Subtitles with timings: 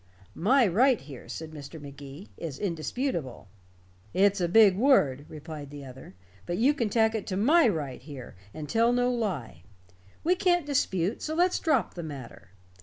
[0.33, 1.79] "My right here," said Mr.
[1.79, 3.49] Magee, "is indisputable."
[4.15, 6.15] "It's a big word," replied the other,
[6.47, 9.61] "but you can tack it to my right here, and tell no lie.
[10.23, 12.49] We can't dispute, so let's drop the matter.